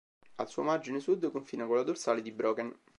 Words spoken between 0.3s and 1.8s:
Al suo margine sud confina con